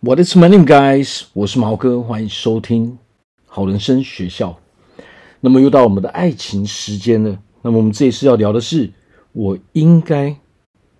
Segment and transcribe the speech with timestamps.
[0.00, 1.24] What is my name, guys？
[1.32, 2.96] 我是毛哥，欢迎收听
[3.46, 4.56] 好人生学校。
[5.40, 7.36] 那么又到我们的爱情时间了。
[7.62, 8.92] 那么我们这一次要聊的是，
[9.32, 10.36] 我应该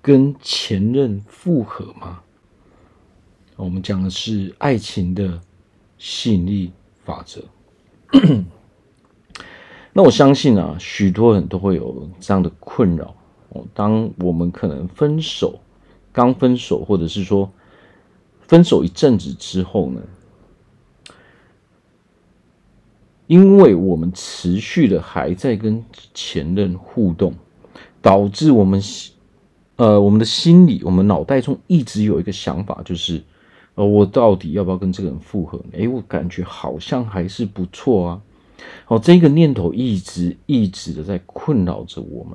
[0.03, 2.19] 跟前任复合吗？
[3.55, 5.41] 我们讲的是爱情的
[5.96, 6.73] 吸引力
[7.05, 7.41] 法则。
[9.93, 13.15] 那我相信啊，许多人都会有这样的困扰
[13.51, 13.65] 哦。
[13.73, 15.61] 当我们可能分手，
[16.12, 17.49] 刚分手，或者是说
[18.48, 20.01] 分手一阵子之后呢，
[23.27, 25.84] 因为我们持续的还在跟
[26.15, 27.34] 前任互动，
[28.01, 28.83] 导致我们
[29.77, 33.23] 呃我们的心里，我们脑袋中一直有一个想法，就是
[33.75, 35.62] 呃我到底要不要跟这个人复合？
[35.73, 38.23] 诶，我感觉好像还是不错啊。
[38.87, 42.34] 哦，这个念头一直一直的在困扰着我们。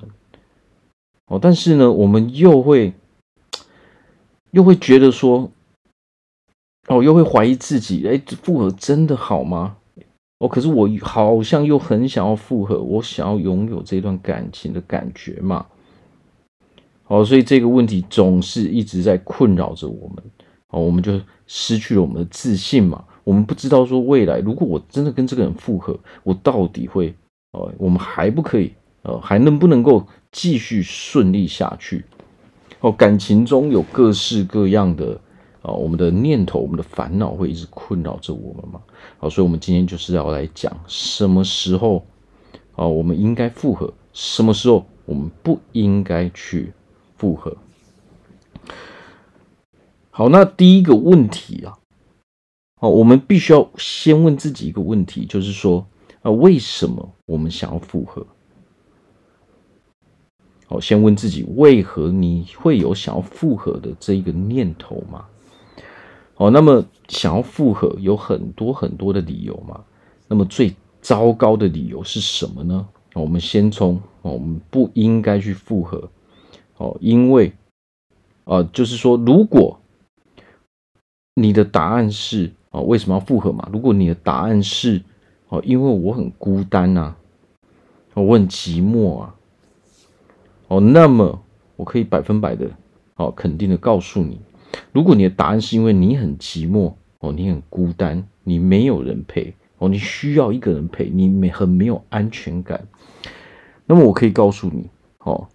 [1.26, 2.94] 哦，但是呢，我们又会
[4.52, 5.52] 又会觉得说，
[6.88, 9.78] 哦，又会怀疑自己，哎，复合真的好吗？
[10.40, 15.66] 哦，可是我好像又很想要复合，我想要拥有这段感情的感觉嘛。
[17.08, 20.18] 哦，所以这个问题总是一直在困扰着我们。
[20.70, 23.04] 哦，我们就失去了我们的自信嘛。
[23.24, 27.14] 我们不知道说未来，如果我真的跟这个人复合，我到底会，
[27.54, 32.04] 呃，我们还不可以，呃，还能不能够继续顺利下去？
[32.82, 35.18] 哦，感情中有各式各样的，
[35.64, 38.80] 啊，我们的念头、我们的烦恼会一直困扰着我们嘛。
[39.18, 42.06] 好，所以我们今天就是要来讲什么时候，
[42.76, 46.72] 啊，我们应该复合，什么时候我们不应该去
[47.16, 47.58] 复合。
[50.12, 51.80] 好，那第一个问题啊。
[52.80, 55.88] 哦，我们必须要先问自己一个问题，就是说，
[56.22, 58.28] 啊，为什么我们想要复合？
[60.68, 65.26] 好，先问自己，为何你会有想要复合的这一个念头吗？
[66.36, 69.84] 好，那么想要复合有很多很多的理由嘛。
[70.28, 72.88] 那么最糟糕的理由是什么呢？
[73.14, 76.10] 我们先从哦我们不应该去复合。
[76.78, 77.54] 哦，因为，
[78.46, 79.80] 啊，就是说，如果
[81.36, 82.52] 你的答案是。
[82.74, 83.70] 哦，为什么要复合嘛？
[83.72, 85.04] 如果你的答案是
[85.50, 87.14] 哦，因为我很孤单呐，
[88.16, 89.36] 我很寂寞啊，
[90.70, 91.40] 哦，那么
[91.76, 92.68] 我可以百分百的
[93.16, 94.40] 哦，肯定的告诉你，
[94.92, 102.88] 如果你的答案是因为你很寂寞哦，你很孤单，你没有人陪哦，你需要一个人陪，你没很没有安全感，
[103.86, 104.90] 那么我可以告诉你
[105.20, 105.48] 哦，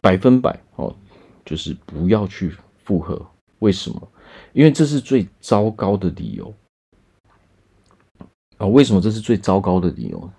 [0.00, 0.94] 百分百哦，
[1.44, 2.52] 就是不要去
[2.84, 3.26] 复合，
[3.60, 4.08] 为什么？
[4.52, 6.54] 因为这是最糟糕的理由
[8.58, 8.66] 啊！
[8.66, 10.30] 为什么这是最糟糕的理由？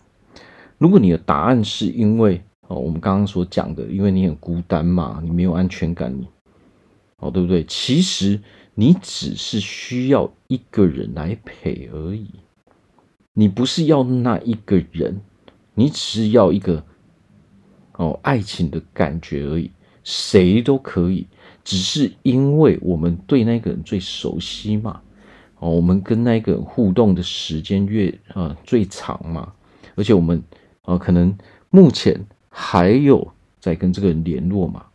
[0.77, 6.27] 如果你的答案是因为哦，我们刚刚所讲的，因为你很孤单嘛，你没有安全感，你
[7.21, 7.63] 哦，对不对？
[7.63, 8.41] 其实
[8.75, 12.27] 你只是需要一个人来陪而已，
[13.33, 15.21] 你不是要那一个人，
[15.73, 16.83] 你只是要一个
[17.93, 19.71] 哦爱情的感觉而已，
[20.03, 21.25] 谁都可以。
[21.63, 24.99] 只是因为我们对那个人最熟悉嘛，
[25.59, 29.53] 哦，我们跟那个人互动的时间越啊、呃、最长嘛，
[29.95, 30.39] 而且我们
[30.81, 31.37] 啊、呃、可能
[31.69, 34.85] 目前还有在跟这个人联络嘛，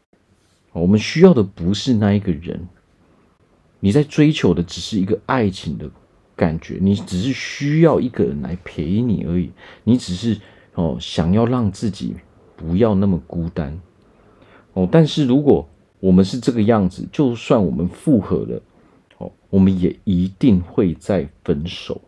[0.81, 2.69] 我们需要的不是那一个人，
[3.81, 5.91] 你在追求的只是一个爱情的
[6.35, 9.51] 感觉，你只是需要一个人来陪你而已，
[9.85, 10.39] 你只是
[10.75, 12.15] 哦想要让自己
[12.57, 13.81] 不要那么孤单，
[14.75, 15.67] 哦，但是如果
[15.99, 18.63] 我们是这个样子，就算我们复合了，
[19.19, 22.01] 哦，我们也一定会再分手。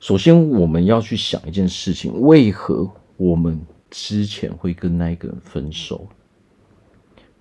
[0.00, 6.08] 首先，我们要去想一件事情：为何我们之前会跟那个人分手？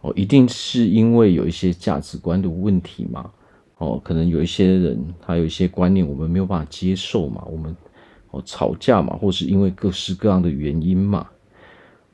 [0.02, 3.32] 哦，一定是因为有一些价值观的问题嘛？
[3.78, 7.44] 哦，可能有一些人他有一些观念我们没有办法接受嘛？
[7.50, 7.76] 我们
[8.32, 11.30] 哦吵架嘛，或是因为各式各样的原因嘛？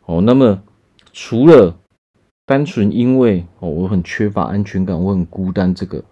[0.05, 0.61] 哦，那么
[1.11, 1.77] 除了
[2.45, 5.73] 单纯因为哦，我很缺乏安全感，我很孤单。
[5.75, 6.03] 这个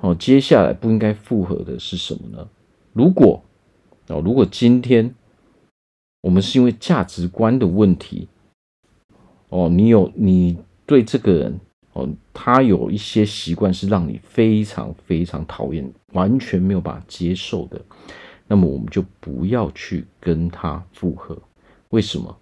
[0.00, 2.48] 哦，接下来不应该复合的是什么呢？
[2.92, 3.42] 如果
[4.08, 5.14] 哦，如果今天
[6.22, 8.28] 我们是因为价值观的问题
[9.50, 11.60] 哦，你有你对这个人
[11.92, 17.80] 哦，他有一些习惯是让你非常非常讨厌，完全没有办法接受的，
[18.46, 21.38] 那么我们就不要去跟他复合。
[21.90, 22.36] 为什么？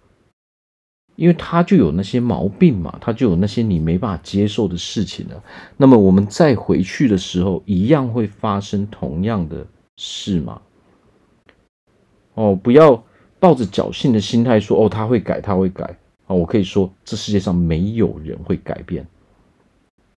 [1.17, 5.45] 因为他就有那些毛病嘛，他就有那些你没办法接受的事情了。
[5.77, 9.67] 那么我们再回去的时候，一样会发生同样的
[9.99, 10.63] 事嘛？
[12.33, 13.05] 哦，不要
[13.39, 15.95] 抱着侥幸的心态说：“哦，他会改，他会改。”
[16.33, 19.07] 我可以说，这世界上没有人会改变。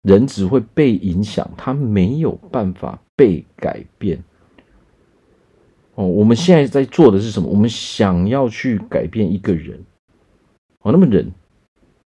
[0.02, 4.22] 人只会被影响，他没有办法被改变。
[5.96, 7.48] 哦，我们现在在做的是什么？
[7.48, 9.80] 我们想要去改变一个人。
[10.82, 11.32] 哦，那么人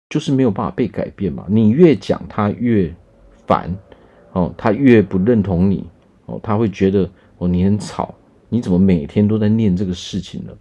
[0.09, 1.45] 就是没有办法被改变嘛。
[1.47, 2.91] 你越讲他越
[3.45, 3.75] 烦，
[4.31, 5.87] 哦，他越不认同你，
[6.25, 7.07] 哦，他会觉得
[7.37, 8.15] 哦你很吵，
[8.49, 10.51] 你怎么每天都在念这个事情呢？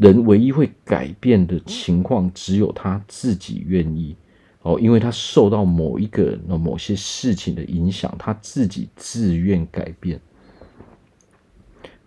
[0.00, 4.16] 人唯一会改变的情况，只有他自己愿意。
[4.62, 10.20] 哦，因为他受到某一个人的某些事情的影响，他自己自愿改变。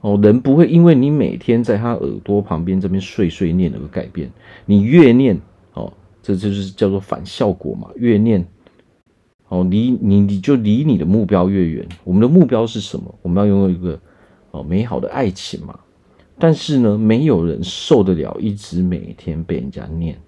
[0.01, 4.29] 哦，人不会因为你每天在他耳朵旁边这边碎碎念而改变。
[4.65, 5.39] 你越念，
[5.73, 5.91] 哦，
[6.21, 7.89] 这就是叫做反效果嘛。
[7.95, 8.45] 越念，
[9.47, 11.87] 哦，离你你就离你的目标越远。
[12.03, 13.15] 我们的目标是什么？
[13.21, 13.99] 我们要拥有一个
[14.51, 15.79] 哦美好的爱情嘛。
[16.39, 20.19] 但是呢，没有人受得了一直每天被人家念。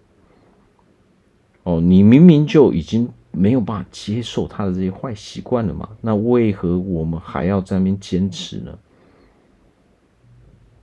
[1.63, 5.89] 哦，你明明就已经没有办法接受他的这些坏习惯了嘛？
[6.01, 8.77] 那为何我们还要在那边坚持呢？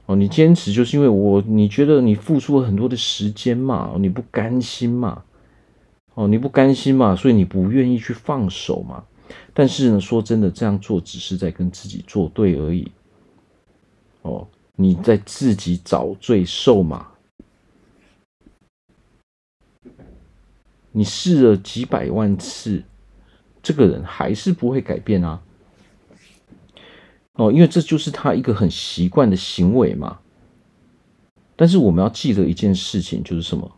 [0.07, 5.23] 哦，你坚持就是因为我，你觉得你付出了很多的时间嘛，你不甘心嘛？
[6.15, 9.05] 哦，你不甘心嘛，所以你不愿意去放手嘛？
[9.55, 12.91] 但是呢，说真的，这样做只是在跟自己作对而已。
[14.23, 14.47] 哦，
[14.77, 17.09] 你在自己找罪受嘛？
[20.93, 22.85] 你试了几百万次，
[23.63, 25.43] 这个人还是不会改变啊！
[27.35, 30.21] 哦，因为这就是他一个很习惯的行为嘛。
[31.57, 33.71] 但是我们要记得一件事情，就是什么？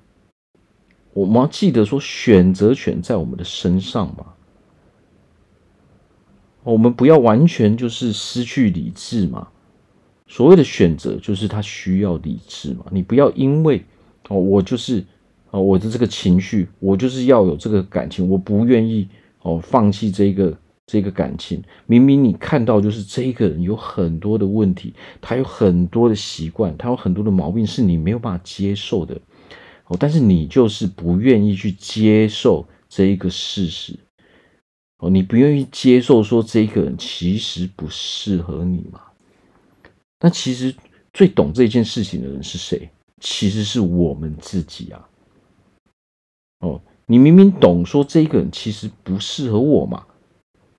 [1.13, 4.35] 我们要记得说，选择权在我们的身上嘛。
[6.65, 9.49] 我们不要完全就是失去理智嘛。
[10.27, 12.85] 所谓的选择，就是他需要理智嘛。
[12.91, 13.85] 你不要因为
[14.29, 15.05] 哦，我就是。
[15.51, 19.09] 哦，我的这个情绪，我就是要有这个感情，我不愿意
[19.43, 21.63] 哦放弃这个这个感情。
[21.87, 29.15] 明明你看到就是这一个人有很多的问题，他有很多的习惯，他有很多的毛病，是你没有办法接受的。
[29.87, 33.97] 哦，但是你就是不愿意去接受这一个事实。
[34.99, 39.01] 哦，你不愿意接受说这个人其实不适合你嘛？
[40.25, 40.75] 那其实
[41.13, 42.89] 最懂这件事情的人是谁？
[43.21, 45.07] 其实是我们自己啊。
[46.61, 50.07] 哦，你明明懂说这个人其实不适合我嘛，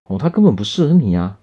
[0.06, 1.40] 哦，他根本不适合你啊，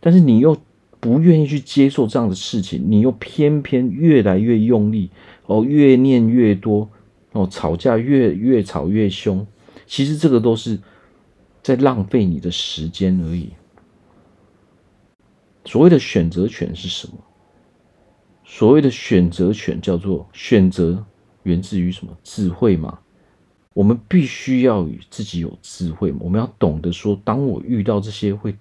[0.00, 0.56] 但是你又
[1.00, 5.10] 不愿意去接受这样的事情，你又偏偏越来越用力，
[5.44, 6.88] 哦，越念越多，
[7.32, 9.46] 哦，吵架越越吵越凶，
[9.86, 10.80] 其实这个都是
[11.62, 13.50] 在浪费你的时间而已。
[15.64, 17.14] 所谓的选择权是什么？
[18.44, 21.04] 所谓的选择权叫做选择
[21.44, 22.16] 源自于什么？
[22.22, 22.98] 智慧嘛。
[23.74, 28.54] 我们必须要与自己有智慧，我们要懂得说，当我遇到这些会，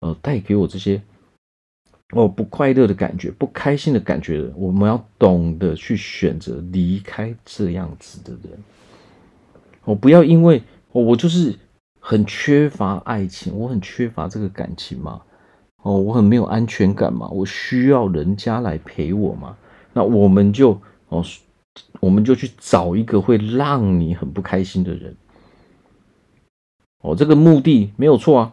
[0.00, 1.00] 呃，带给我这些，
[2.10, 8.58] 哦，不快乐的感觉、不开心的感觉的，我们要懂得去选择离开这样子的人。
[9.84, 11.56] 我不要因为，我就是
[12.00, 15.22] 很缺乏爱情，我很缺乏这个感情嘛，
[15.82, 19.56] 哦，我很没有安全感嘛，我需要人家来陪我嘛，
[19.92, 21.24] 那我们就哦。
[22.00, 25.16] 我们就去找一个会让你很不开心的人，
[27.00, 28.52] 哦，这个目的没有错啊，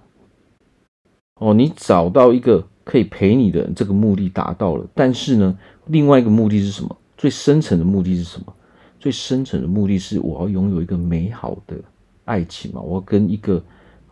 [1.35, 4.87] 哦，你找到一个可以陪你的人，这个目的达到了。
[4.95, 6.95] 但是呢，另外一个目的是什么？
[7.17, 8.53] 最深层的目的是什么？
[9.01, 11.75] 最深层的目的是我要拥有一个美好的
[12.23, 13.57] 爱情嘛，我要跟一个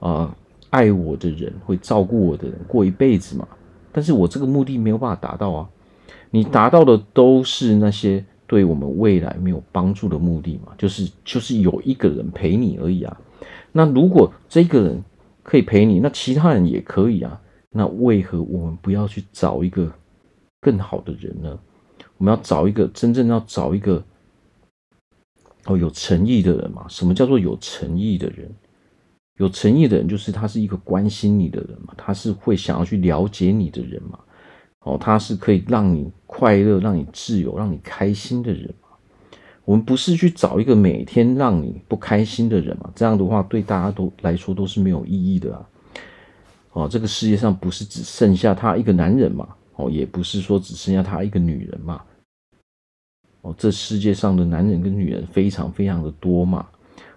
[0.01, 0.35] 啊、呃、
[0.69, 3.47] 爱我的人，会照顾我的人过一辈子嘛。
[3.91, 5.69] 但是我这个目的没有办法达到啊，
[6.31, 8.23] 你达到的都是那些。
[8.49, 13.19] 对我们未来没有帮助的目的嘛，就是就是有一个人陪你而已啊。
[13.73, 15.03] 那如果这个人
[15.43, 17.41] 可以陪你，那其他人也可以啊。
[17.71, 19.91] 那为何我们不要去找一个
[20.61, 21.59] 更好的人呢？
[22.17, 24.01] 我们要找一个真正要找一个
[25.65, 26.85] 哦有诚意的人嘛。
[26.87, 28.49] 什么叫做有诚意的人？
[29.37, 34.19] 有诚意的人就是他是一个关心你的人嘛，他是会想要去了解你的人嘛。
[34.79, 38.87] 哦，他是可以让你快乐、让你自由、让你开心的人嘛。
[39.65, 42.89] 我们不是去找一个每天让你不开心的人嘛？
[42.95, 45.69] 这样的话，对大家都来说都是没有意义的啊。
[46.71, 49.49] 哦，这个世界上不是只剩下他一个男人嘛？
[49.75, 52.01] 哦，也不是说只剩下他一个女人嘛？
[53.41, 56.65] 哦，这世界上的男人跟女人非常非常的多嘛。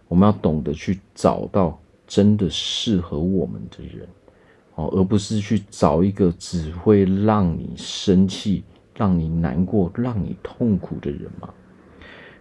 [0.09, 1.80] 我们要懂得去找到
[2.11, 4.09] 真的适合我们的人。
[4.75, 8.65] 哦而不是去找一个只会让你生气、
[8.95, 11.53] 让你难过、让你痛苦的人嘛。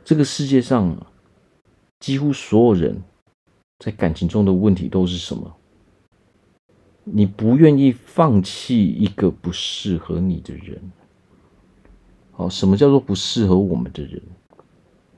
[0.04, 0.96] 这个世界上
[2.00, 3.04] 几乎所有人
[3.80, 5.56] 在感情中的问题都是什么？
[7.04, 10.80] 你不愿意放弃一个不适合你的人。
[12.32, 14.22] 好，什么叫做不适合我们的人？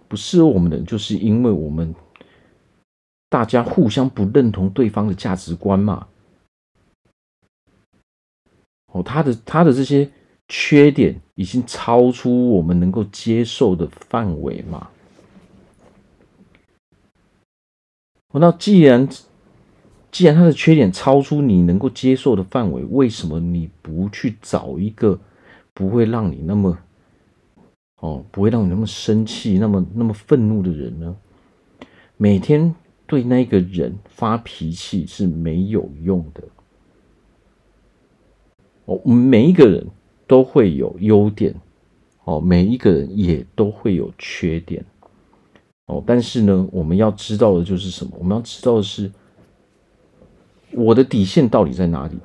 [0.08, 1.94] 不适合我们的人，就是因为我们
[3.32, 6.06] 大家互相不认同对方的价值观嘛。
[8.92, 10.12] 哦，他的他的这些
[10.50, 14.90] 缺点已经超出我们能够接受的范围嘛。
[18.34, 19.08] 哦那既然
[20.12, 25.18] 既然他的缺点超出你能够接受的范围，为什么你不去找一个
[25.74, 26.78] 不会让你那么
[28.02, 31.16] 哦，不会让你那么生气、那么那么愤怒的人呢？
[32.18, 32.76] 每天
[33.12, 36.42] 对那个人发脾气是没有用的。
[38.86, 39.86] 哦，每一个人
[40.26, 41.54] 都会有优点，
[42.24, 44.86] 哦，每一个人也都会有缺点。
[45.88, 48.14] 哦，但是呢，我们要知道的就是什么？
[48.18, 49.12] 我们要知道的是，
[50.72, 52.18] 我的底线到底在哪里？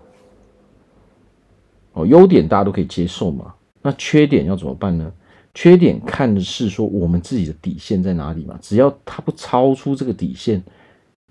[1.95, 3.53] 哦，优点大家都可以接受嘛，
[3.83, 5.13] 那缺点要怎么办呢？
[5.57, 10.63] 缺点看的是说我们自己的底线在哪里嘛，只要它不超出这个底线，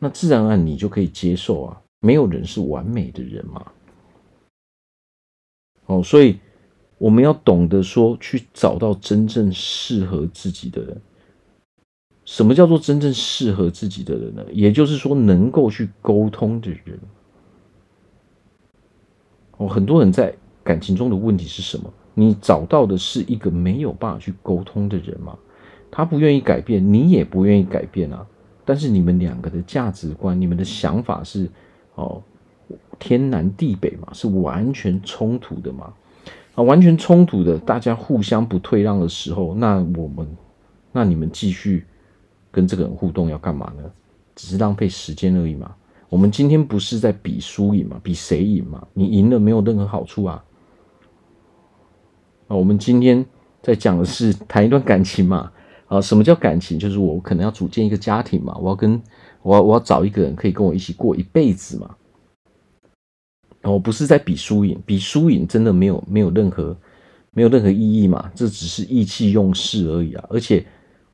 [0.02, 1.80] 那自然而然你就可以接受啊。
[2.00, 3.72] 没有人是完美的人嘛。
[5.86, 6.40] 哦，所以
[6.98, 11.00] 我们要懂得说，去找到真正适合自己的人。
[12.26, 14.44] 什么叫做真正适合自己的人呢？
[14.52, 17.00] 也就是说，能够去沟通的人。
[19.58, 21.94] 哦，很多人在感情中的问题是什么？
[22.16, 25.38] 你找到的是一个没有办法去沟通的人吗？
[25.92, 28.26] 他不愿意改变，你也不愿意改变啊。
[28.66, 31.48] 但是你们两个的价值观、你们的想法是
[31.94, 32.24] 哦，
[32.98, 35.94] 天南地北嘛，是完全冲突的嘛。
[36.56, 40.28] 啊，完全冲突的，大家互相不退让的时候，那我们，
[40.92, 41.86] 那你们继续。
[42.52, 43.84] 跟这个人互动要干嘛呢？
[44.34, 45.76] 只是浪费时间而已嘛。
[46.08, 48.88] 我们今天不是在比输赢嘛，比谁赢嘛？
[48.94, 50.42] 你赢了没有任何好处啊。
[52.48, 53.26] 啊，我们今天
[53.62, 55.52] 在讲的是谈一段感情嘛。
[55.88, 56.80] 啊，什么叫感情？
[56.80, 59.02] 就是我可能要组建一个家庭嘛，我要跟
[59.42, 61.96] 我要我要找一个人可以跟我一起过一辈子嘛。
[63.64, 66.76] 我不是在比输赢，比输赢真的没有没有任何
[67.32, 68.32] 没有任何意义嘛。
[68.34, 70.26] 这只是意气用事而已啊。
[70.30, 70.66] 而且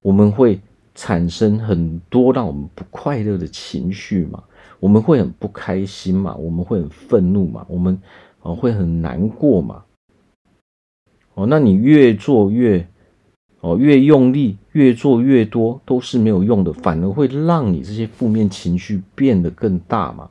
[0.01, 0.59] 我们会。
[0.93, 4.43] 产生很多让我们不快乐的情绪嘛，
[4.77, 7.97] 我们会很不开心嘛，我们会很愤怒嘛，我们
[8.41, 9.85] 哦会很难过嘛。
[11.33, 12.87] 哦，那你越做越
[13.61, 20.29] 哦越用力，越做越多都是没有用的，反而会让你这些负面情绪变得更大嘛。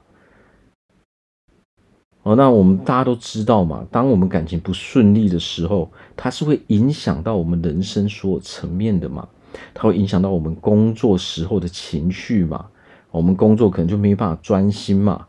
[2.23, 9.26] 哦，那我们大家都知道嘛，当我们感情不顺利的时候，它是会影响到我们人生所有层面的嘛。
[9.75, 12.66] 它会影响到我们工作时候的情绪嘛？
[13.11, 15.26] 我们工作可能就没办法专心嘛？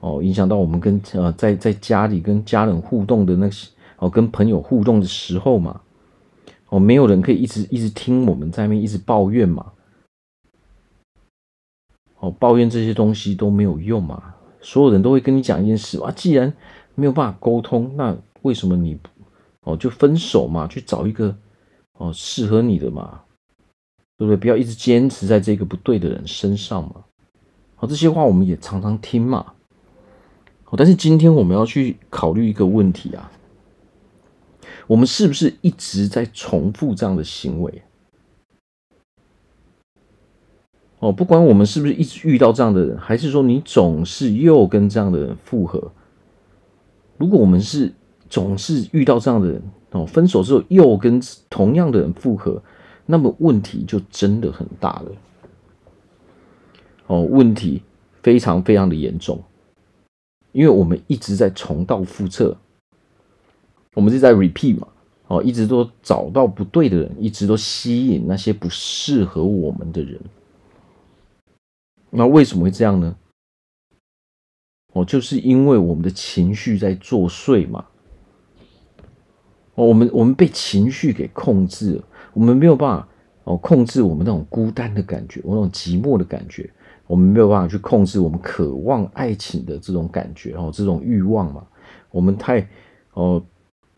[0.00, 5.80] 哦，影响到我们跟呃在在家里跟家人互动的那些哦，跟朋友互动的时候嘛？
[6.70, 9.72] 哦，没有人可以一直一直听我们在那边一直抱怨嘛？
[12.18, 14.34] 哦，抱怨这些东西都没有用嘛？
[14.60, 16.52] 所有人都会跟你讲一件事啊，既然
[16.94, 18.98] 没有办法沟通，那为什么你
[19.62, 20.66] 哦就分手嘛？
[20.66, 21.36] 去找一个
[21.98, 23.22] 哦适合你的嘛？
[24.16, 24.36] 对不对？
[24.36, 27.04] 不要一直坚持在这个不对的人身上嘛。
[27.74, 29.54] 好，这些话我们也常常听嘛。
[30.64, 33.32] 好，但是今天我们要去考虑一个问题啊，
[34.90, 37.82] 我们是不是一直在重复这样的行为？
[40.98, 45.92] 哦，不管我们是不是一直遇到这样的人，还是说你总是又跟这样的人复合？
[47.18, 47.92] 如果我们是
[48.28, 52.60] 总是遇到这样的人，哦，分手之后又跟同样的人复合。
[53.06, 55.12] 那么问题就真的很大了，
[57.06, 57.82] 哦，问题
[58.24, 59.40] 非常非常的严重，
[60.50, 62.56] 因为我们一直在重蹈覆辙，
[63.96, 64.86] 我们是在 repeat 嘛，
[65.26, 70.20] 哦，一直都找到不对的人，一直都吸引那些不适合我们的人，
[72.10, 73.16] 那为什么会这样呢？
[74.92, 77.86] 哦，就是因为我们的情绪在作祟嘛，
[79.74, 82.04] 哦，我们我们被情绪给控制了。
[82.32, 83.08] 我们没有办法
[83.42, 86.68] 哦控制我们那种孤单的感觉，我那种寂寞的感觉，
[87.08, 91.66] 我们没有办法去控制我们渴望爱情的这种感觉哦，这种欲望嘛，
[92.10, 92.68] 我们太
[93.14, 93.42] 哦，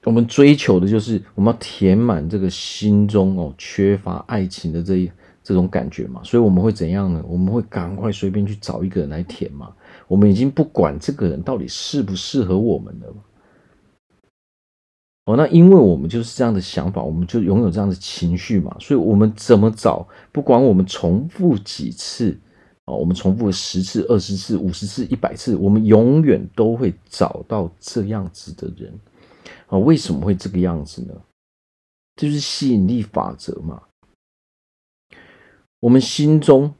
[0.04, 5.10] 我们追求的就是我们要填满这个心中哦缺乏爱情的这一
[5.44, 7.24] 这种感觉嘛，所以我们会怎样呢？
[7.28, 9.72] 我们会赶快随便去找一个人来填嘛，
[10.08, 13.14] 我们已经不管这个人到底适不适合我们了。
[15.26, 22.36] 哦，那因为我们就是这样的想法，我们就拥有这样的情绪嘛，所以我们怎么找，不管我们重复几次
[22.86, 28.92] 哦，我们重复了十次、二十次、五十次、一百次，我们永远都会找到这样子的人。
[29.66, 31.14] 啊，为什么会这个样子呢？
[32.16, 33.82] 这就是吸引力法则嘛。
[35.80, 36.74] 我们心中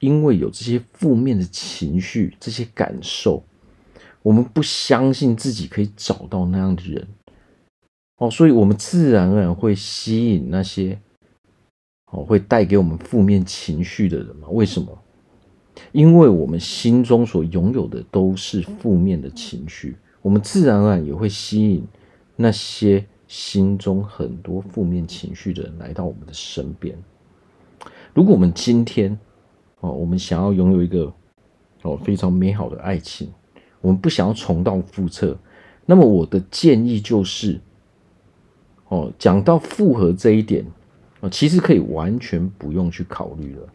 [0.00, 3.42] 因为有这些负面的情绪、这些感受，
[4.22, 7.08] 我们不相信自己可以找到那样的人。
[8.18, 11.00] 哦，所以我们自然而然会吸引那些。
[12.12, 14.46] 哦，会带给我们负面情绪的人吗？
[14.50, 15.02] 为什么？
[15.92, 21.84] 因为我们心中所拥有的都是负面的情绪，我们自然而然也会吸引
[22.36, 26.96] 那些心中很多负面情绪的人来到我们的身边。
[28.14, 29.18] 如果我们今天
[29.80, 31.12] 哦，我们想要拥有一个
[31.82, 33.28] 哦非常美好的爱情，
[33.80, 35.36] 我们不想要重蹈覆辙，
[35.84, 37.60] 那么我的建议就是
[38.88, 40.64] 哦，讲到复合这一点。
[41.30, 43.68] 其实可以完全不用去考虑了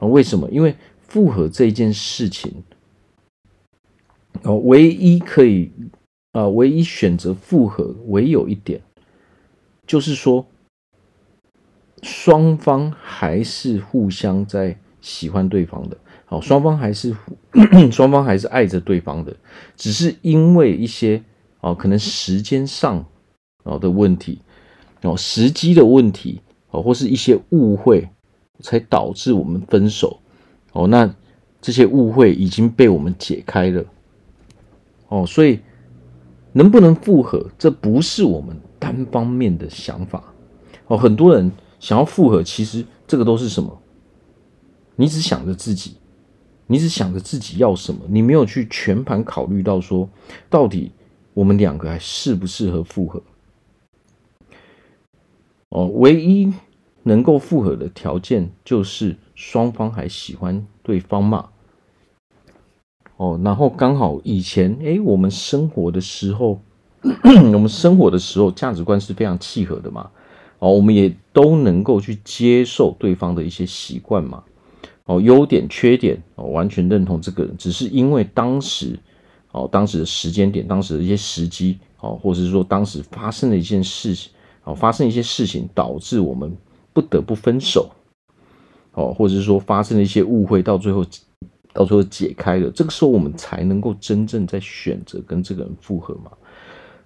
[0.00, 0.06] 啊？
[0.06, 0.46] 为什么？
[0.50, 2.62] 因为复合这件事情，
[4.42, 5.70] 哦，唯一可以
[6.32, 8.80] 啊，唯一选择复合，唯有一点，
[9.86, 10.46] 就是说，
[12.02, 17.16] 双方还是互相在喜欢对方的，好，双方还是
[17.90, 19.36] 双方还是爱着对方的，
[19.76, 21.22] 只是因为一些
[21.60, 23.04] 啊，可能时间上
[23.64, 24.40] 啊的问题，
[25.02, 26.40] 哦，时机的问题。
[26.70, 28.06] 哦，或是一些误会，
[28.60, 30.20] 才导致我们分手。
[30.74, 31.10] 哦，那
[31.62, 33.82] 这些误会已经被我们解开了。
[35.08, 35.60] 哦，所以
[36.52, 40.22] 能不能复合，这不是我们单方面的想法。
[40.86, 41.50] 哦，很多人
[41.80, 43.80] 想要复合，其实这个都是什么？
[44.96, 45.96] 你只想着自己，
[46.66, 50.08] 你只想着自己要什么，你没有去全盘考虑到说，
[50.50, 50.92] 到底
[51.34, 53.22] 我们两个还适不适合复合。
[55.68, 56.52] 哦，唯一
[57.02, 61.50] 能够复合的条件就是双方还喜欢对方嘛。
[63.18, 66.58] 哦，然后刚好以前诶，我们生活的时候，
[67.52, 70.08] 我们生活的时候价值观是非常契合的嘛。
[70.60, 74.42] 哦，我们也都能够去接受对方的一些习惯嘛。
[75.04, 78.98] 哦，优点缺点哦，完全认同这个人，只是因为当时
[79.52, 84.32] 哦，当时的时间点，当时的一些时机哦，或者是说当时发生的一件事情。
[84.64, 86.54] 哦，发生一些事情导致我们
[86.92, 87.88] 不得不分手，
[88.92, 91.02] 哦，或者是说发生了一些误会，到最后
[91.72, 96.30] 到时候解开了，这个时候我们才能够真正在选择跟这个人复合嘛。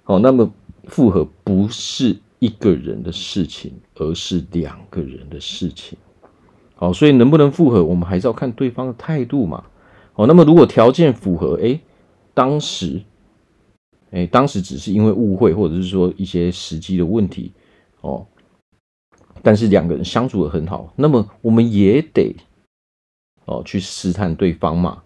[0.04, 0.50] 好，那么
[0.84, 5.98] 复合不是一个人的事情，而是两个人的事情。
[6.74, 9.64] 好，所以能不能复合，我们还是要看对方的态度嘛。
[10.12, 11.80] 好，那么如果条件符合，诶，
[12.34, 13.02] 当时。
[14.14, 17.50] 哎，当时只是因为误会，或者是说一些时机的问题，
[18.02, 18.26] 哦，
[19.40, 22.36] 但是两个人相处的很好，那么我们也得
[23.44, 25.02] 哦去试探对方嘛，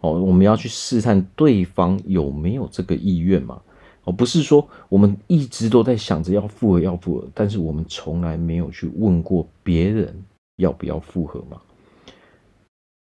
[0.00, 3.60] 哦，我们要去试探对方有没有这个意愿嘛，
[4.04, 10.24] 哦，不是说我们一直都在想着要复合要复合，但是我们从来没有去问过别人
[10.56, 11.60] 要不要复合嘛，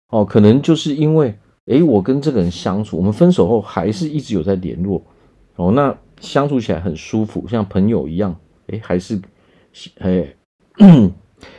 [0.09, 5.03] 哦，可能就是因为哎，我跟这个人相处，我们分手后还是一直有在联络。
[5.55, 8.33] 哦，那相处起来很舒服，像朋友一样，
[8.67, 9.21] 哎，还是，
[9.99, 10.33] 哎，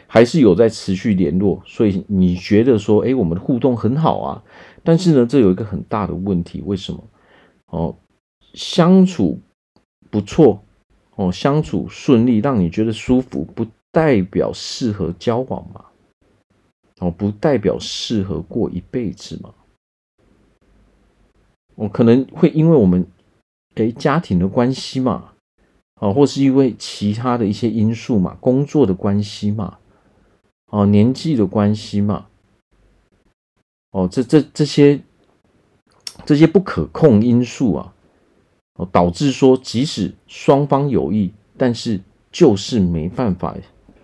[0.06, 4.42] 还是有在持续联络，所以你觉得说，哎，我们的互动很好啊。
[4.82, 7.04] 但是呢，这有一个很大的问题，为什么？
[7.66, 7.96] 哦，
[8.54, 9.40] 相处
[10.10, 10.62] 不错，
[11.16, 15.84] 哦，相处顺利，让你觉得舒服，不代表适合交往嘛？
[17.00, 19.54] 哦，不代表适合过一辈子嘛？
[21.76, 23.06] 哦，可能会因为我们。
[23.76, 25.29] 哎，家庭的关系嘛，
[26.00, 29.78] 啊，或是因为其他的一些因素嘛，工作的关系嘛，
[30.72, 32.26] 哦，年纪的关系嘛，
[33.92, 35.00] 哦，这这这些
[36.24, 37.94] 这些不可控因素啊，
[38.74, 42.00] 哦，导致说即使双方有意，但是
[42.32, 43.54] 就是没办法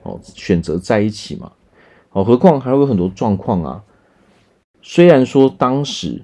[0.02, 1.50] 哦选择在一起嘛，
[2.12, 3.85] 哦，何况还有很多状况啊，
[4.82, 6.22] 虽然说当时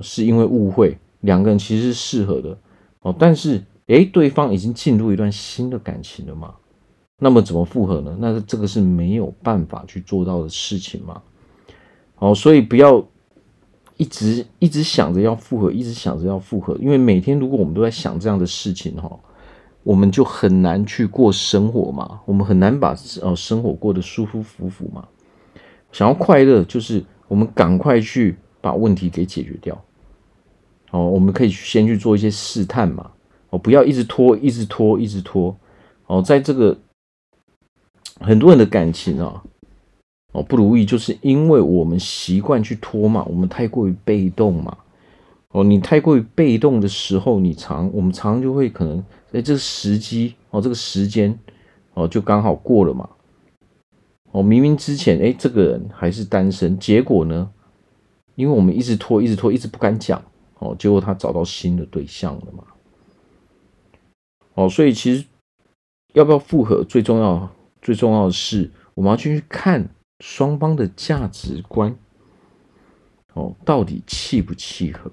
[0.00, 2.56] 是因为误会，两个人其实是适合的。
[3.02, 6.54] 哦，但是，诶，对方已经进入一段新的感情了嘛？
[7.18, 8.16] 那么怎么复合呢？
[8.18, 11.20] 那这个是没有办法去做到的事情嘛？
[12.18, 13.04] 哦，所以不要
[13.96, 19.18] 一直一直想着要复合，一直想着要复合，因为每天如果我们都在想这样的事情哈，
[19.82, 25.06] 我们就很难去过生活嘛，我们很难把呃生活过得舒舒服服嘛。
[25.90, 29.78] 想要快乐，就是我们赶快去把问题给解决掉。
[30.92, 33.10] 哦，我们可以先去做一些试探嘛，
[33.50, 35.56] 哦，不要一直拖，一直拖，一直拖。
[36.06, 36.76] 哦，在这个
[38.20, 39.42] 很多人的感情啊，
[40.32, 44.76] 哦，不如意就是因为我们习惯去拖嘛，我们太过于被动嘛。
[45.52, 51.36] 哦，你太过于被动的时候，你常我们常就会可能在这个时机哦，这个时间
[51.94, 53.08] 哦，就刚好过了嘛。
[54.30, 57.50] 哦，明明之前哎，这个人还是单身，结果呢，
[58.36, 60.22] 因为我们一直拖，一直拖，一直不敢讲
[60.60, 62.62] 哦，结果他找到新的对象了嘛。
[64.60, 65.24] 哦，所以其实
[66.12, 69.88] 要不要复合，最重要，最重要的是我们要去看
[70.22, 71.96] 双方的价值观
[73.32, 75.10] 哦，到底契不契合。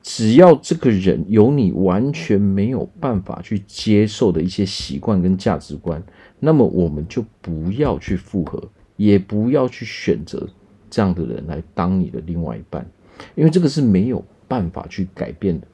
[0.00, 6.02] 只要这个人有你完全没有办法去接受的一些习惯跟价值观，
[6.38, 10.48] 那么我们就不要去复合，也不要去选择
[10.88, 12.90] 这样的人来当你的另外一半，
[13.34, 15.66] 因为这个是没有办法去改变的。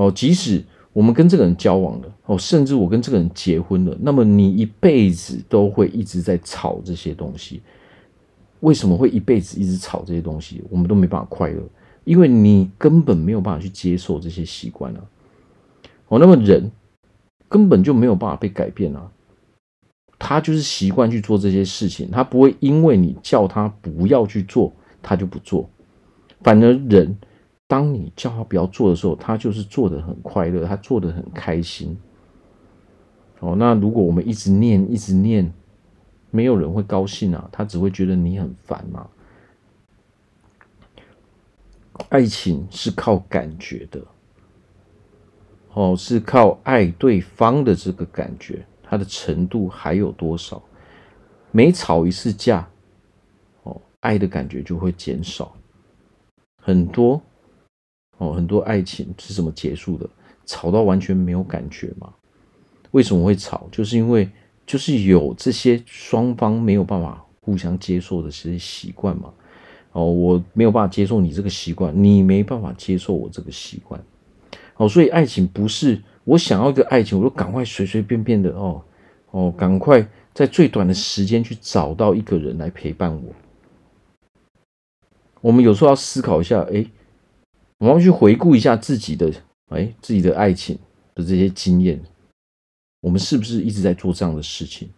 [0.00, 7.60] 哦，即使我们跟这个人交往了，哦，甚至我跟这个人结婚了，那么你一辈子都会一直在吵这些东西。
[8.60, 10.62] 为什么会一辈子一直吵这些东西？
[10.70, 11.62] 我们都没办法快乐。
[12.04, 15.00] 因为你根本没有办法去接受这些习惯啊，
[16.08, 16.70] 哦，那么人
[17.46, 19.12] 根本就没有办法被改变啊，
[20.18, 25.68] 他就是习惯去做这些事情，他不会因为你叫他不要去做，他就不做，
[26.42, 27.16] 反而人
[27.70, 31.96] 当你叫他不要做的时候，他就是做的很快乐，他做的很开心。
[33.38, 35.54] 哦，那如果我们一直念，一直念，
[36.32, 39.08] 没有人会高兴啊，他只会觉得你很烦嘛。
[42.08, 44.02] 爱情是靠感觉的，
[45.72, 50.60] 哦，是靠爱对方的这个感觉，它的程度还有多少？
[51.52, 52.68] 每吵一次架，
[53.62, 55.54] 哦，爱的感觉就会减少
[56.60, 57.22] 很多。
[58.20, 60.08] 哦，很多爱情是怎么结束的？
[60.44, 62.12] 吵到完全没有感觉吗？
[62.90, 63.66] 为什么会吵？
[63.72, 64.28] 就是因为
[64.66, 69.32] 就是有这些双方没有办法互相接受的这些习惯嘛。
[69.92, 74.00] 哦，我没有办法接受你这个习惯，你没办法接受我这个习惯。
[74.76, 78.82] 哦，所以爱情不是我想要一个爱情，我就赶快随随便便的哦
[79.30, 83.32] 哦，赶快在最短的时间去找到一个人来陪伴我。
[85.40, 86.84] 我们有时候要思考一下，哎，
[87.80, 89.32] 我们要去回顾一下自己的
[89.70, 90.78] 哎自己的爱情
[91.16, 92.00] 的这些经验，
[93.00, 94.88] 我们是不是一直在做这样的事情？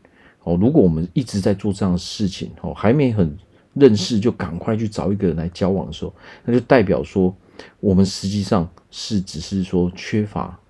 [0.42, 3.34] 哦，如果我们一直在做这样的事情，哦，还没很。
[3.74, 6.12] 认识就赶快去找一个人来交往的时候，
[6.44, 7.34] 那就代表说
[7.80, 10.60] 我们实际上是只是说缺乏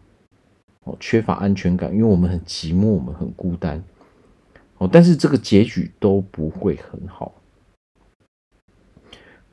[0.84, 3.82] 哦，缺乏安全感，因为我们很寂寞，我们很孤单
[4.78, 4.88] 哦。
[4.92, 7.34] 但是这个结局都不会很好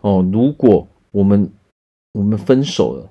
[0.02, 0.24] 哦。
[0.32, 1.52] 如果我们
[2.14, 3.10] 我们分手了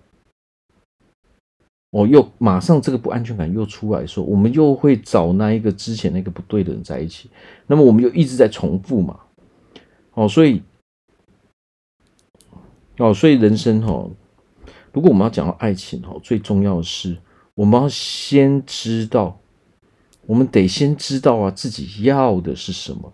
[1.91, 7.31] 哦，又马上这个不安全感又出来说，我们又会找那一个之前那个不对的人在一起，
[7.67, 9.21] 那么我们就一直在重复嘛。
[10.13, 10.63] 哦，所以，
[12.99, 14.11] 哦，所以人生哈，
[14.93, 17.17] 如果我们要讲到爱情哈，最重要的是
[17.55, 19.41] 我们要先知道，
[20.27, 23.13] 我们得先知道啊，自己要的是什么。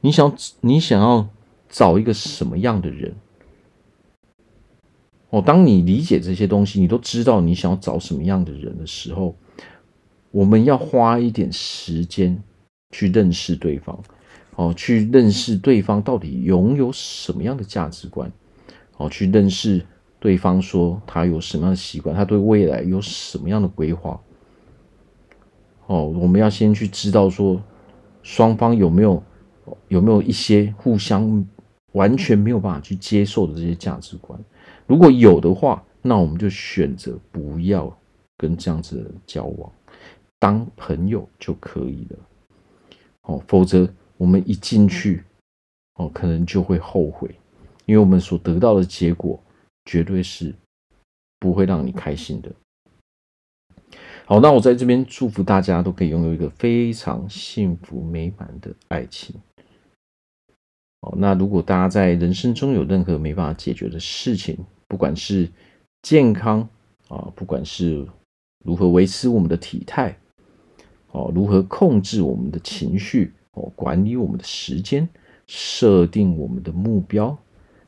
[0.00, 1.28] 你想，你想要
[1.68, 3.14] 找一个什么样的人？
[5.30, 9.34] 哦，当你理解这些东西，你都知道你想要找什么样的人的时候，
[10.30, 12.42] 我们要花一点时间
[12.90, 13.98] 去认识对方。
[14.56, 18.28] 哦，去认识对方到底拥有什么样的价值观，
[18.96, 19.86] 哦，去认识
[20.18, 24.20] 对方说他有什么样的习惯，他对未来有什么样的规划。
[25.86, 27.62] 哦，我们要先去知道说
[28.24, 29.22] 双方有没有
[29.86, 31.46] 有没有一些互相
[31.92, 34.36] 完全没有办法去接受的这些价值观。
[34.88, 37.96] 如果有的话，那我们就选择不要
[38.36, 39.72] 跟这样子的人交往，
[40.40, 42.18] 当朋友就可以了。
[43.22, 43.88] 哦，否则。
[44.18, 45.22] 我们一进去，
[45.94, 47.32] 哦，可能就会后悔，
[47.86, 49.40] 因为我们所得到的结果
[49.84, 50.52] 绝对是
[51.38, 52.52] 不会让你开心的。
[54.26, 59.36] 好，那我在这边祝福大家都可以拥有一个非常幸福美满的爱情。
[61.02, 65.48] 哦，那如果大家在人生中有任何没办法解决的事情，不管是
[66.02, 66.68] 健康
[67.08, 68.06] 啊，不管是
[68.64, 70.18] 如何维持我们的体态，
[71.12, 73.32] 哦，如何控制我们的情绪。
[73.52, 75.08] 哦管理我们的时间，
[75.48, 77.36] 设定我们的目标，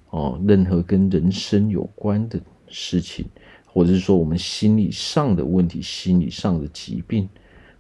[0.08, 3.24] 哦，任何跟人生有关的事情，
[3.66, 7.28] 或者是说我们心理上的问题、心理上的疾病，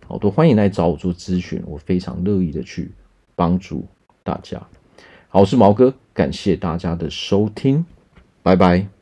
[0.06, 2.92] 好，都欢迎来找我做咨询，我非常乐意的去
[3.34, 3.84] 帮助
[4.22, 4.64] 大家。
[5.28, 7.84] 好，我是毛哥，感谢大家的收听，
[8.44, 8.99] 拜拜。